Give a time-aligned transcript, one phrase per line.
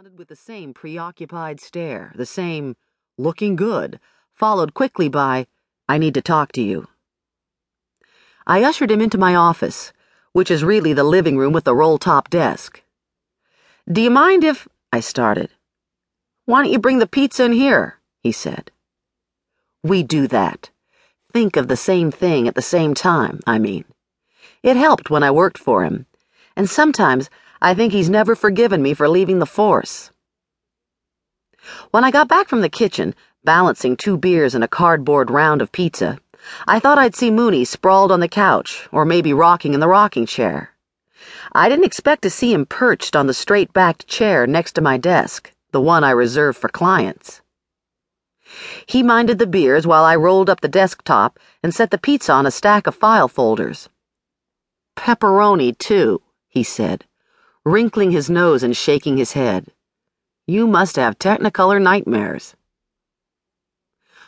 [0.00, 2.74] responded with the same preoccupied stare, the same
[3.18, 4.00] looking good,
[4.32, 5.46] followed quickly by,
[5.90, 6.88] I need to talk to you.
[8.46, 9.92] I ushered him into my office,
[10.32, 12.82] which is really the living room with the roll top desk.
[13.92, 14.66] Do you mind if.
[14.90, 15.50] I started.
[16.46, 17.98] Why don't you bring the pizza in here?
[18.22, 18.70] he said.
[19.82, 20.70] We do that.
[21.30, 23.84] Think of the same thing at the same time, I mean.
[24.62, 26.06] It helped when I worked for him,
[26.56, 27.28] and sometimes
[27.62, 30.10] I think he's never forgiven me for leaving the force.
[31.90, 35.70] When I got back from the kitchen, balancing two beers and a cardboard round of
[35.70, 36.18] pizza,
[36.66, 40.24] I thought I'd see Mooney sprawled on the couch, or maybe rocking in the rocking
[40.24, 40.70] chair.
[41.52, 44.96] I didn't expect to see him perched on the straight backed chair next to my
[44.96, 47.42] desk, the one I reserve for clients.
[48.86, 52.46] He minded the beers while I rolled up the desktop and set the pizza on
[52.46, 53.90] a stack of file folders.
[54.96, 57.04] Pepperoni, too, he said
[57.64, 59.66] wrinkling his nose and shaking his head.
[60.46, 62.56] You must have technicolor nightmares.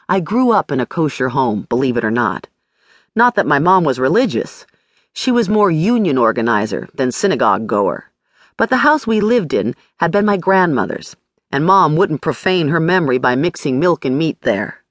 [0.06, 2.48] I grew up in a kosher home, believe it or not.
[3.16, 4.66] Not that my mom was religious.
[5.14, 8.10] She was more union organizer than synagogue goer.
[8.58, 11.16] But the house we lived in had been my grandmother's,
[11.50, 14.84] and mom wouldn't profane her memory by mixing milk and meat there.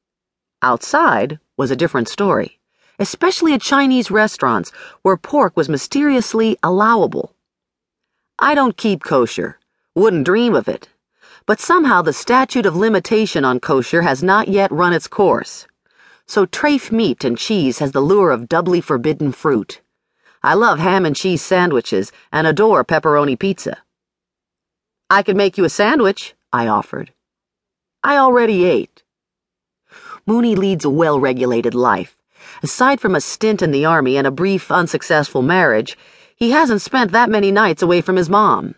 [0.63, 2.59] Outside was a different story,
[2.97, 4.71] especially at Chinese restaurants
[5.03, 7.35] where pork was mysteriously allowable.
[8.43, 9.59] I don't keep kosher.
[9.93, 10.89] Wouldn't dream of it.
[11.45, 15.67] But somehow the statute of limitation on kosher has not yet run its course.
[16.25, 19.81] So trafe meat and cheese has the lure of doubly forbidden fruit.
[20.41, 23.77] I love ham and cheese sandwiches and adore pepperoni pizza.
[25.07, 27.13] I could make you a sandwich, I offered.
[28.03, 29.03] I already ate.
[30.25, 32.17] Mooney leads a well regulated life.
[32.63, 35.95] Aside from a stint in the army and a brief, unsuccessful marriage,
[36.41, 38.73] he hasn't spent that many nights away from his mom.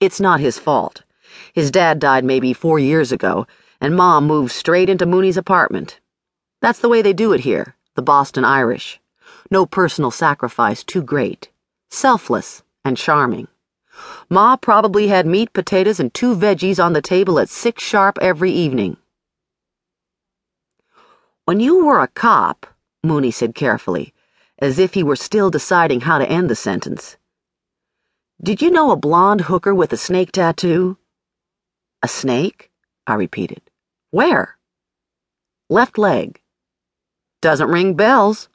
[0.00, 1.04] It's not his fault.
[1.52, 3.46] His dad died maybe four years ago,
[3.80, 6.00] and mom moved straight into Mooney's apartment.
[6.60, 8.98] That's the way they do it here, the Boston Irish.
[9.48, 11.50] No personal sacrifice too great.
[11.88, 13.46] Selfless and charming.
[14.28, 18.50] Ma probably had meat, potatoes, and two veggies on the table at six sharp every
[18.50, 18.96] evening.
[21.44, 22.66] When you were a cop,
[23.04, 24.13] Mooney said carefully,
[24.58, 27.16] as if he were still deciding how to end the sentence.
[28.42, 30.98] Did you know a blonde hooker with a snake tattoo?
[32.02, 32.70] A snake?
[33.06, 33.62] I repeated.
[34.10, 34.56] Where?
[35.70, 36.40] Left leg.
[37.40, 38.48] Doesn't ring bells.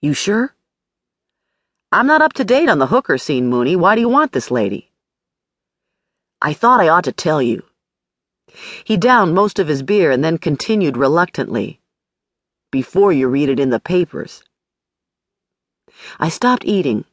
[0.00, 0.54] You sure?
[1.90, 3.76] I'm not up to date on the hooker scene, Mooney.
[3.76, 4.90] Why do you want this lady?
[6.42, 7.62] I thought I ought to tell you.
[8.84, 11.80] He downed most of his beer and then continued reluctantly.
[12.70, 14.42] Before you read it in the papers.
[16.18, 17.04] I stopped eating,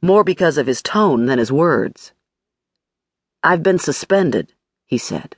[0.00, 2.12] more because of his tone than his words.
[3.42, 4.52] I've been suspended,
[4.86, 5.36] he said.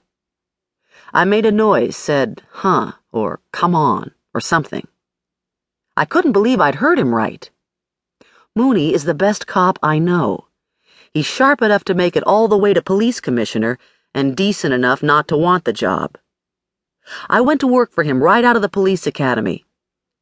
[1.12, 4.86] I made a noise, said, huh, or come on, or something.
[5.96, 7.50] I couldn't believe I'd heard him right.
[8.54, 10.46] Mooney is the best cop I know.
[11.12, 13.78] He's sharp enough to make it all the way to police commissioner
[14.14, 16.16] and decent enough not to want the job.
[17.28, 19.64] I went to work for him right out of the police academy,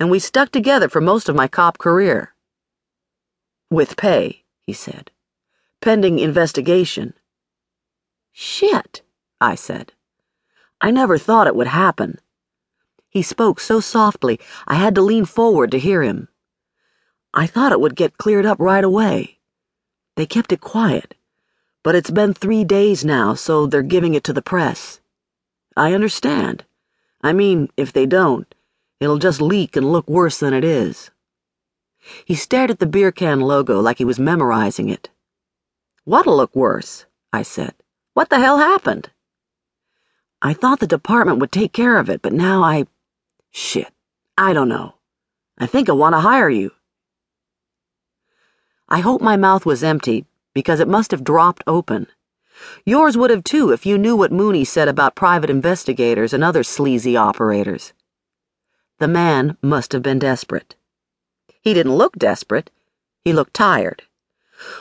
[0.00, 2.34] and we stuck together for most of my cop career.
[3.70, 5.10] With pay, he said.
[5.80, 7.14] Pending investigation.
[8.32, 9.02] Shit,
[9.40, 9.92] I said.
[10.80, 12.18] I never thought it would happen.
[13.10, 16.28] He spoke so softly, I had to lean forward to hear him.
[17.34, 19.38] I thought it would get cleared up right away.
[20.16, 21.14] They kept it quiet,
[21.82, 25.00] but it's been three days now, so they're giving it to the press.
[25.76, 26.64] I understand.
[27.22, 28.52] I mean, if they don't,
[29.00, 31.10] it'll just leak and look worse than it is.
[32.24, 35.10] He stared at the beer can logo like he was memorizing it.
[36.04, 37.06] What'll look worse?
[37.32, 37.74] I said.
[38.14, 39.10] What the hell happened?
[40.40, 42.86] I thought the department would take care of it, but now I.
[43.50, 43.92] Shit.
[44.36, 44.94] I don't know.
[45.58, 46.72] I think I want to hire you.
[48.88, 52.06] I hope my mouth was empty, because it must have dropped open.
[52.84, 56.62] Yours would have too if you knew what Mooney said about private investigators and other
[56.62, 57.92] sleazy operators.
[58.98, 60.74] The man must have been desperate.
[61.68, 62.70] He didn't look desperate.
[63.26, 64.04] He looked tired.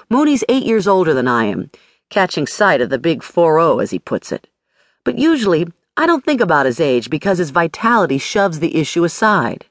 [0.09, 1.69] Mooney's eight years older than I am,
[2.09, 4.47] catching sight of the big 4 as he puts it.
[5.03, 5.67] But usually,
[5.97, 9.65] I don't think about his age because his vitality shoves the issue aside.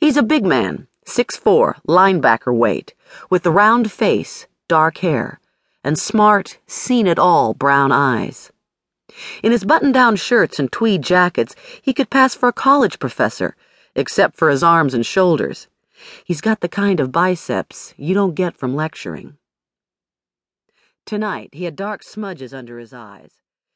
[0.00, 2.92] He's a big man, six four, linebacker weight,
[3.30, 5.38] with the round face, dark hair,
[5.84, 8.50] and smart, seen it all brown eyes.
[9.44, 13.54] In his button down shirts and tweed jackets, he could pass for a college professor,
[13.94, 15.68] except for his arms and shoulders.
[16.24, 19.36] He's got the kind of biceps you don't get from lecturing.
[21.04, 23.41] Tonight, he had dark smudges under his eyes.